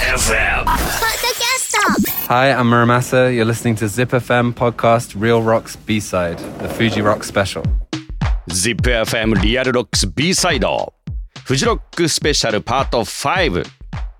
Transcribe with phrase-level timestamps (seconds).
[0.00, 0.64] FM.
[2.28, 3.34] Hi, I'm Mura Masa.
[3.34, 7.62] You're listening to Zip FM podcast Real Rocks B side, the Fuji Rock special.
[8.48, 10.92] ZIPFM リアルロックス B サイド
[11.44, 13.64] フジロックスペシャルパート5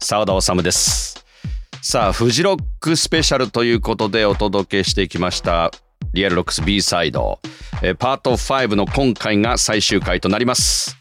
[0.01, 1.25] 澤田治です
[1.83, 5.71] さあフジロックスペシャルということでお届けしてきました
[6.13, 7.41] リアルロックス B サイド
[7.83, 10.97] えパート5の今回が最終回となります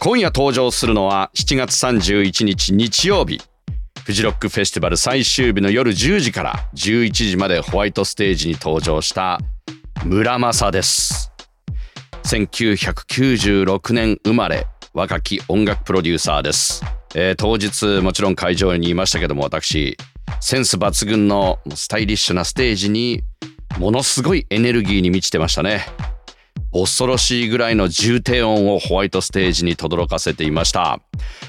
[0.00, 3.40] 今夜登場するのは7月31日日曜日
[4.06, 9.40] フジロックフェスティバル最終日の夜10時から11時までホワイトステージに登場した
[10.04, 11.32] 村正です。
[12.22, 16.84] 1996年生まれ若き音楽プロデューサーです、
[17.16, 19.96] えー当日もちろん会場にいましたけども私
[20.38, 23.24] センス抜群のスタイリッシュなステージに
[23.80, 25.84] ものすごいエネルギーに満ちてましたね。
[26.84, 31.00] 恐ろしいぐらいの重低音をホワイトステージに轟かせていました。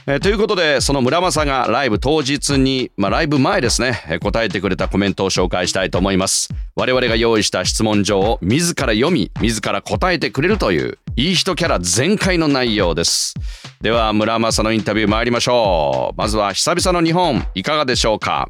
[0.05, 6.49] えーということでその村正がライブ当日に、まあ、ライブ前ですねえ答えてくれたコメントを紹介したいと思います。
[6.75, 13.33] 我々が用意した質問状を自ら読み自ら答えてくれるといういい人キャラ全開の内容です。
[13.81, 16.15] では村正のインタビュー参りましょう。
[16.15, 18.47] まずは久々の日本いかがでしょうか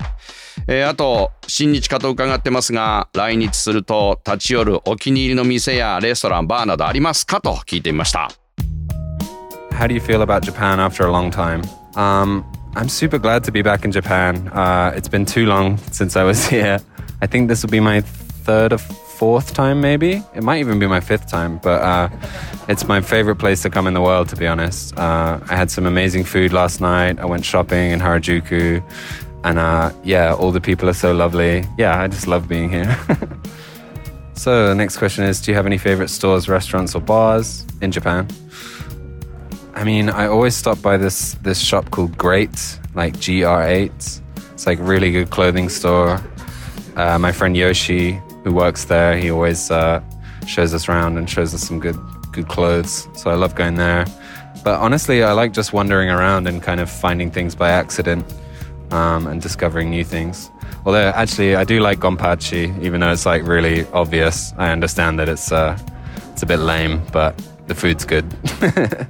[0.68, 8.30] えーあと新日かと伺ってますが来日すると立ち寄るお気に入りの店やレストランバーなどありますかと聞いてみました。
[9.72, 11.62] How do you feel about Japan after a long time?
[11.96, 12.44] Um,
[12.76, 14.50] I'm super glad to be back in Japan.
[14.50, 16.80] Uh, it's been too long since I was here.
[17.22, 18.80] I think this will be my third or
[19.18, 20.24] fourth time, maybe.
[20.36, 22.10] It might even be my fifth time, but uh,
[22.70, 24.96] it's my favorite place to come in the world, to be honest.
[24.96, 27.20] Uh, I had some amazing food last night.
[27.20, 28.84] I went shopping in Harajuku.
[29.44, 31.66] And uh, yeah, all the people are so lovely.
[31.78, 32.96] Yeah, I just love being here.
[34.34, 37.92] so, the next question is Do you have any favorite stores, restaurants, or bars in
[37.92, 38.28] Japan?
[39.74, 44.22] I mean, I always stop by this this shop called Great, like GR8.
[44.54, 46.20] It's like really good clothing store.
[46.96, 50.01] Uh, my friend Yoshi, who works there, he always uh,
[50.47, 51.99] shows us around and shows us some good
[52.33, 53.09] good clothes.
[53.15, 54.07] So I love going there.
[54.65, 58.25] But honestly, I like just wandering around and kind of finding things by accident
[58.91, 60.51] um, and discovering new things.
[60.85, 64.53] Although actually, I do like Gonpachi, even though it's like really obvious.
[64.59, 65.79] I understand that it's uh,
[66.33, 67.37] it's a bit lame, but
[67.67, 68.27] the food's good.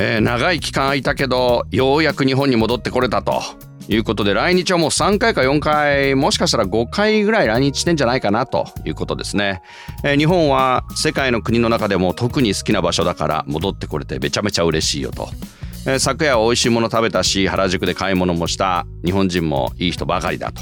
[0.00, 3.42] えー長い期間空いたけどようやく日本に戻ってこれたと
[3.89, 9.61] いうことで来日はもう3回か4回もしかしたら5回ぐらい来日してんじゃないかなということですね、
[10.03, 15.27] えー日本は世界の国の中でも特に好きな場所だから戻ってこれてめちゃめちゃ嬉しいよと、
[15.85, 18.85] えー昨夜は美味しいもの食べたし原宿で買い物もした。
[19.03, 20.61] 日本人もいい人ばかりだと。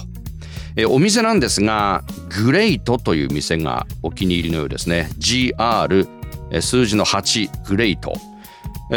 [0.76, 2.04] えーお店なんですが
[2.44, 5.10] グレイトという店がお気に入りのようですね。
[5.20, 6.08] GR
[6.62, 8.14] 数字の8グレイト。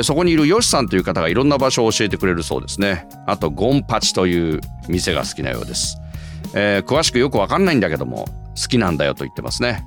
[0.03, 3.07] そこにいるヨシさんという方がいろんな場所を教えてくれるそうですね。
[3.27, 5.99] あとゴンパチという店が好きなようです、
[6.55, 9.85] えー詳しくよくわかんないんだけども好きなんだよと言ってますね、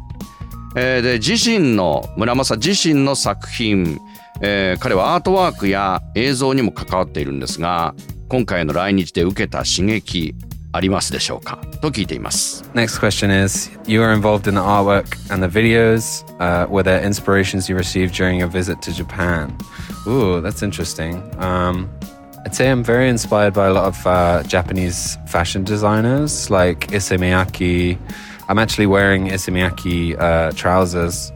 [0.75, 3.99] えーで自身の村正自身の作品、
[4.41, 7.93] えー彼はアートワークや映像にも関わっているんですが
[8.29, 10.35] 今回の来日で受けた刺激
[10.72, 16.24] ありますでしょうかと聞いています Next question is You are involved in the artwork and the videos.
[16.40, 19.54] Uh, were there inspirations you received during your visit to Japan?
[20.06, 21.22] Ooh, that's interesting.
[21.38, 21.90] Um,
[22.44, 27.16] I'd say I'm very inspired by a lot of uh, Japanese fashion designers like Issey
[27.16, 27.98] Miyake.
[28.48, 31.30] I'm actually wearing Issey Miyake uh, trousers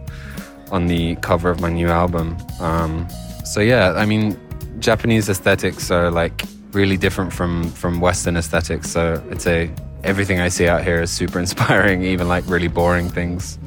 [0.72, 2.36] on the cover of my new album.
[2.58, 3.06] Um,
[3.44, 4.36] so, yeah, I mean,
[4.80, 6.42] Japanese aesthetics are like
[6.73, 8.89] really different from from Western aesthetics.
[8.91, 9.71] So I'd say
[10.03, 13.59] everything I see out here is super inspiring, even like really boring things.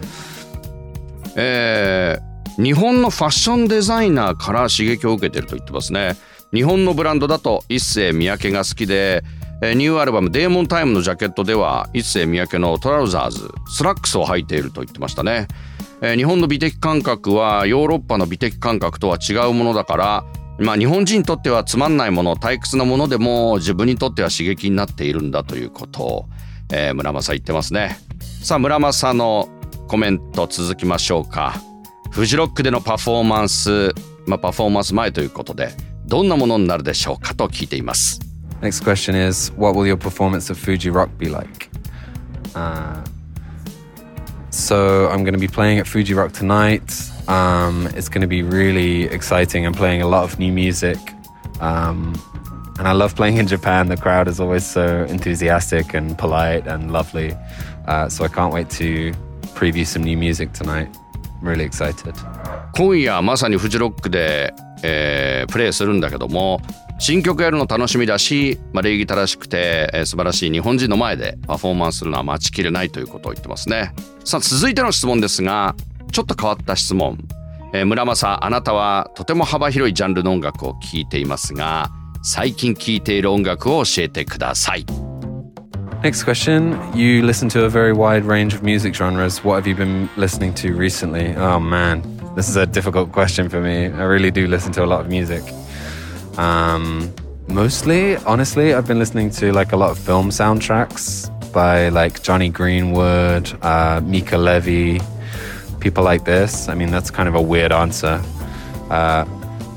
[1.37, 6.17] えー日本のファッションデザイナーから刺激を受けてると言ってますね
[6.53, 9.25] 日本のブランドだと一世三宅が好きで
[9.61, 15.49] えーニューアルバム「デーモンタイム」のジャケットでは一世三宅のトラウザーズスラックスを履いていると言ってましたね、
[16.01, 20.25] えー日本の美的感覚はヨーロッパの美的感覚とは違うものだから
[20.59, 26.03] まあ日本人にとってはつまんないもの退屈なものでも自分にとっては刺激になっているんだということ。
[26.03, 26.29] を、
[26.73, 27.99] えー村正言ってますね。
[28.43, 29.49] さあ村正の
[29.89, 31.61] コメント続きましょうか。
[32.11, 33.93] フジロックでのパフォーマンス、
[34.27, 35.71] まあ、パフォーマンス前ということで
[36.07, 38.21] どんなものになるでしょうかと聞いています。
[38.61, 41.69] Next question is What will your performance of Fuji Rock be like?
[42.55, 43.03] Uh,
[44.54, 46.92] so I'm going to be playing at Fuji Rock tonight.
[47.28, 49.66] Um, it's going to be really exciting.
[49.66, 50.98] I'm playing a lot of new music.
[51.60, 52.16] Um,
[52.80, 53.88] and I love playing in Japan.
[53.88, 57.36] The crowd is always so enthusiastic and polite and lovely.
[57.86, 59.12] Uh, so I can't wait to
[59.54, 60.90] preview some new music tonight.
[61.42, 62.16] I'm really excited.
[62.76, 64.54] 今夜まさにフジロックで、
[64.84, 66.62] えープレイするんだけども
[67.07, 73.93] 新曲やるの楽しみだし、まあ、礼儀正しくて、えー、素晴らしい日本人の前でパフォーマンスするのは待ちきれないということを言ってますね
[74.25, 75.77] さあ続いての質問ですが
[76.13, 77.19] ちょっと変わった質問、
[77.75, 81.91] えー、村正あなたはとても幅広いジャンルの音楽を聴いていますが
[82.23, 84.87] 最近聴いている音楽を教えてください
[86.03, 86.79] Next question.
[86.97, 89.45] You listen to a very wide range of music genres.
[89.45, 91.35] What have you been listening to recently?
[91.37, 92.03] Oh man,
[92.35, 93.89] this is a difficult question for me.
[93.89, 95.43] I really do listen to a lot of music.
[96.38, 97.14] Um,
[97.48, 102.50] mostly, honestly, I've been listening to like a lot of film soundtracks by like Johnny
[102.50, 105.02] Greenwood, uh, Mika Levy,
[105.80, 106.70] people like this.
[106.70, 108.22] I mean, that's kind of a weird answer.
[108.90, 109.26] Uh,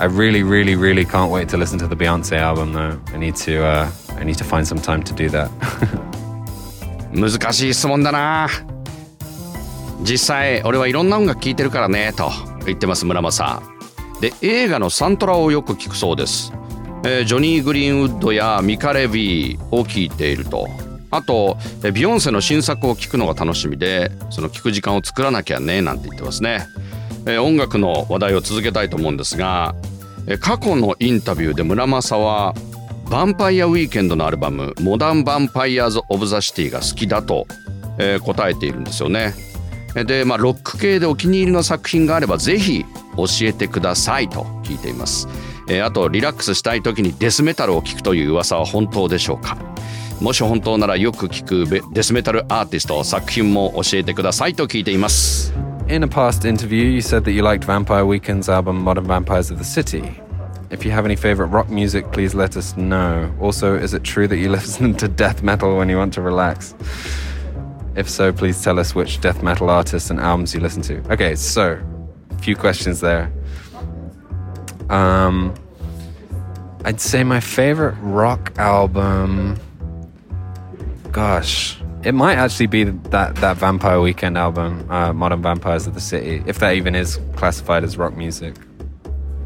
[0.00, 3.00] I really, really, really can't wait to listen to the Beyonce album though.
[3.08, 5.50] I need to, uh, I need to find some time to do that.
[7.12, 8.48] 難しい質問だな
[10.00, 12.30] 実際俺はいろんな音楽聴いてるからねと
[12.64, 13.62] 言ってます村正
[14.21, 16.51] で映画のサントラをよく聞くそうです、
[17.05, 20.67] えー、ジョニー・グリーンウッドやミカ・レビーを聴いていると。
[21.09, 21.57] あと
[21.93, 26.67] ビヨンセの新作を聴くのが楽しみでその聴く時間を作らなきゃねなんて言ってますね、
[27.25, 29.73] えー、音楽の話題を続けたいと思うんですが
[30.41, 32.53] 過去のインタビューで村正は
[33.05, 37.47] ヴァンパイアウィーケンドのアルバム「モダン・ヴァンパイアーズ・オブ・ザ・シティ」が好きだと、
[37.97, 39.33] えー、答えているんですよね。
[39.95, 42.85] で、まあ、ロック系でお気に入りの作品があればぜひ
[43.17, 45.27] 教えてくださいと聞いています。
[45.67, 49.57] えー、あとリラックスしたい時にデスメタルを聴くという噂は本当でしょうか
[50.21, 55.53] もし本当ならよく聞くデスメタルアーティスト作品も教えてくださいと聞いています。
[55.89, 59.63] In a past interview, you said that you liked Vampire Weekend's album Modern Vampires of the
[59.63, 60.03] City.
[60.69, 63.31] If you have any favorite rock music, please let us know.
[63.39, 66.75] Also, is it true that you listen to death metal when you want to relax?
[67.95, 71.01] If so, please tell us which death metal artists and albums you listen to.
[71.09, 71.79] Okay, so
[72.47, 73.29] few questions there.
[74.89, 75.53] Um,
[76.85, 79.57] I'd say my favorite rock album.
[81.11, 85.99] Gosh, it might actually be that that Vampire Weekend album, uh, Modern Vampires of the
[85.99, 88.55] City, if that even is classified as rock music.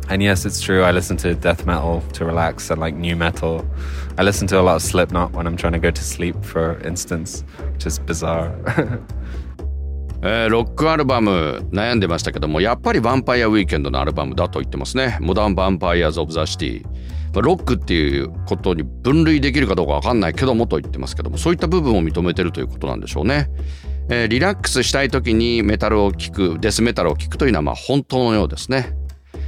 [0.07, 0.83] And yes, it's true.
[0.83, 3.65] I listen to death metal to relax and like new metal.
[4.19, 6.77] I listen to a lot of Slipknot when I'm trying to go to sleep, for
[6.81, 7.43] instance,
[7.73, 8.51] which is bizarre.
[10.23, 15.17] えー、ロックアルバム悩んでましたけどもやっぱりヴァンパイアウィーケンドのアルバムだと言ってますね。
[15.21, 16.85] モダン・ヴァンパイアズ・オブ・ザ・シティ。
[17.33, 23.49] ロックっていうことに分類できるかどうかわかんないけどもと言ってますけどもそういった部分を認めてるということなんでしょうね。
[24.09, 28.93] えー、リラックスしたい時にメタルを聴くデスメタルを聴くというのはまあ本当のようですね。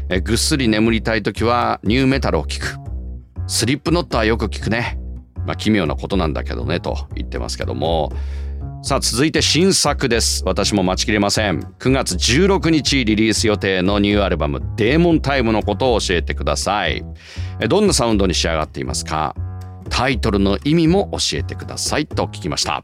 [0.10, 2.78] えぐっすり眠りたい時はニューメタルを聞く
[3.48, 4.98] スリップノットはよく聞くね
[5.46, 8.12] まあ奇妙なことなんだけどねと言ってますけども。
[8.86, 10.44] さあ続いて新作です。
[10.46, 11.62] 私も待ちきれません。
[11.80, 17.02] 9月16日リリース予定のニューアルバムデーモンタイムのことを教えてください。
[17.70, 19.36] どんなサウンドに仕上がっていますか？
[19.90, 22.84] タイトルの意味も教えてくださいと聞きました。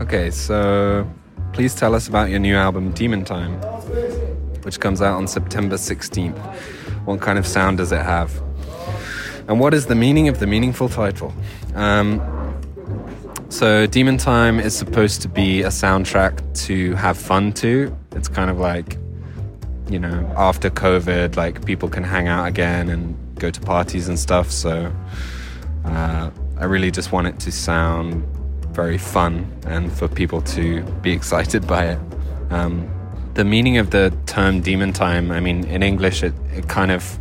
[0.00, 1.06] Okay, so
[1.52, 3.58] please tell us about your new album Demon Time
[4.64, 6.34] which comes out on September 16th.
[7.06, 8.28] What kind of sound does it have?
[9.48, 11.32] And what is the meaning of the meaningful title?
[11.74, 12.20] Um,
[13.50, 17.96] so, Demon Time is supposed to be a soundtrack to have fun to.
[18.12, 18.98] It's kind of like,
[19.88, 24.18] you know, after COVID, like people can hang out again and go to parties and
[24.18, 24.50] stuff.
[24.50, 24.92] So,
[25.84, 28.24] uh, I really just want it to sound
[28.70, 31.98] very fun and for people to be excited by it.
[32.50, 32.90] Um,
[33.34, 37.18] the meaning of the term demon time, I mean, in English, it, it kind of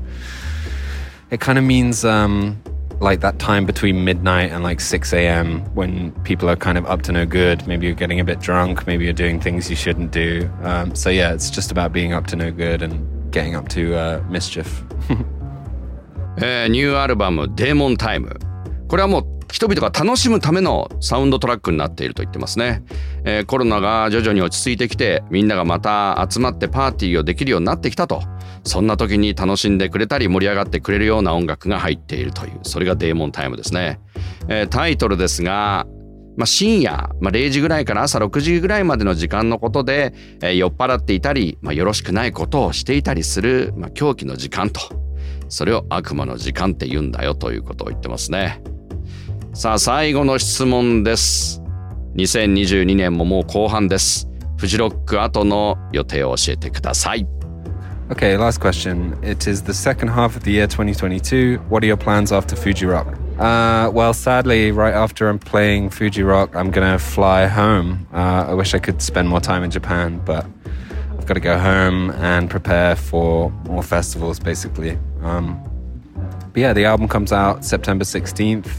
[1.34, 2.62] it kind of means um,
[3.00, 5.62] like that time between midnight and like 6 a.m.
[5.74, 7.66] when people are kind of up to no good.
[7.66, 8.86] Maybe you're getting a bit drunk.
[8.86, 10.48] Maybe you're doing things you shouldn't do.
[10.62, 13.96] Um, so yeah, it's just about being up to no good and getting up to
[13.96, 14.86] uh, mischief.
[16.38, 18.40] えー、ニューアルバム「デーモンタイム」
[18.90, 22.82] これはもう人々が楽しむためのサウンドトラックになっていると言ってますね、
[23.24, 28.24] えー、コロナが徐々に落ち着いてきてみんながまた集まってパーティーをできるようになってきたと
[28.64, 34.00] そんな時に楽しんでくれたり盛り上がってくれるような音楽が入っているというそれがデーモンタイムですね、
[34.48, 35.86] えー、タイトルですが
[36.36, 44.82] まあ、深夜、まあ、0時ぐらいから朝6時ぐらいまでの時間のことで、えー、酔っ払っていたり、まあ、よろしくないことをしていたりする、まあ、狂気の時間と。
[45.50, 48.64] それを悪魔の時間って言うんだよということを言ってますね。
[49.54, 51.62] さあ最後の質問です。
[52.16, 54.28] 2022年ももう後半です。
[54.58, 57.28] フジロック後の予定を教えてください。
[58.12, 59.18] Okay, last question.
[59.24, 61.58] It is the second half of the year 2022.
[61.70, 63.08] What are your plans after Fuji Rock?
[63.40, 68.06] Uh, well, sadly, right after I'm playing Fuji Rock, I'm going to fly home.
[68.12, 70.46] Uh, I wish I could spend more time in Japan, but
[71.18, 75.00] I've got to go home and prepare for more festivals, basically.
[75.22, 75.58] Um,
[76.52, 78.70] but yeah, the album comes out September 16th.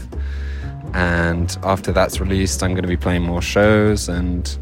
[0.93, 4.55] And after that's released, I'm going to be playing more shows and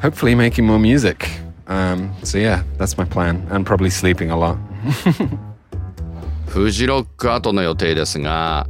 [0.00, 1.30] hopefully making more music.
[1.70, 3.46] Um, so yeah, that's my plan.
[3.50, 4.56] And probably sleeping a lot.
[6.48, 8.66] フジロック後の予定ですが、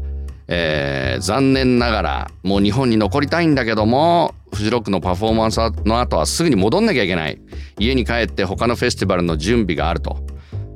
[0.49, 7.38] えー残念ながらもう日本に残りたいんだけどもフジロックのパフォーマンスの後はすぐに戻んなきゃいけない
[7.78, 10.25] 家に帰って他のフェスティバルの準備があると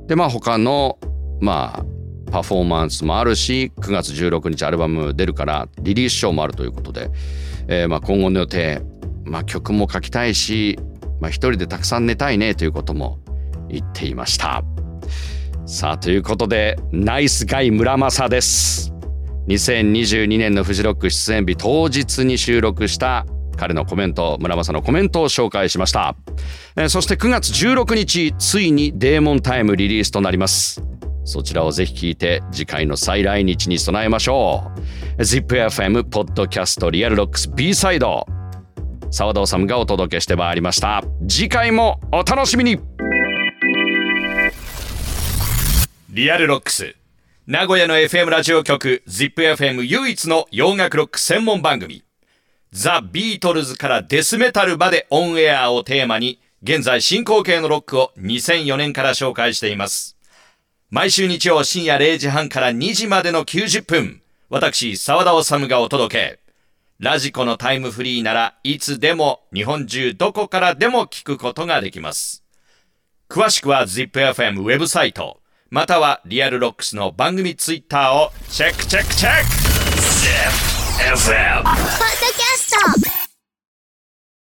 [0.07, 0.99] でまあ他の
[1.41, 7.09] まあパフォーマンスもあるし9月16日アルバム出るからリリースショーもあるということで、
[7.67, 8.81] えーまあ今後の予定、
[9.23, 10.77] まあ、曲も書きたいし、
[11.19, 13.19] まあ、一人でたくさん寝たいねということも
[13.69, 14.63] 言っていました。
[15.65, 18.93] さあということでナイスガイ村正です。
[19.47, 23.25] 2022年のフジロック出演日当日に収録した
[23.57, 26.15] 彼のコメント村正のコメントを紹介しました、
[26.75, 30.81] えーそして9月16日ついに Demon Time リリースとなります。
[31.23, 34.71] そちらをぜひ聞いて次回の再来日に備えましょ
[35.17, 35.21] う。
[35.21, 38.27] ZIPFM ポッドキャスト Real Rocks B サイド。
[39.11, 42.79] 澤田治がお届けしてまいりました次回もお楽しみに
[46.15, 46.95] リアルロックス。
[47.45, 52.05] 名古屋の FM ラジオ局 ZIPFM 唯一の洋楽ロック専門番組。
[52.71, 60.15] ザ・ビートルズからデスメタルまでオンエアをテーマに、現在進行形のロックを2004年から紹介しています。
[60.89, 66.44] 毎週日曜深夜0時半から2時までの90分、私、沢田治がお届け。
[66.99, 72.43] radiko のタイムフリーならいつでも日本中どこからでも聞くことができます。
[73.29, 79.47] 詳しくは ZIPFM ウェブサイト、または Real Rocks の番組ツイッターをチェックチェックチェック
[81.03, 81.63] !ZIPFM!
[81.63, 83.24] ポッドキャスト